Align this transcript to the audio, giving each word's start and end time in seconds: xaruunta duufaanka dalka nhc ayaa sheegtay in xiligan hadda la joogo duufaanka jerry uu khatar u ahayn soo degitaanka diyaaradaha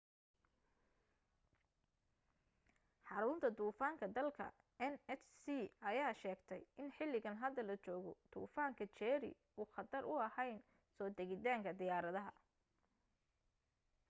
xaruunta 3.09 3.49
duufaanka 3.57 4.05
dalka 4.15 4.45
nhc 4.91 5.45
ayaa 5.89 6.13
sheegtay 6.21 6.61
in 6.83 6.89
xiligan 6.97 7.37
hadda 7.43 7.61
la 7.69 7.75
joogo 7.85 8.11
duufaanka 8.31 8.83
jerry 8.97 9.31
uu 9.59 9.67
khatar 9.75 10.03
u 10.11 10.13
ahayn 10.27 10.57
soo 10.95 11.09
degitaanka 11.17 11.71
diyaaradaha 11.79 12.31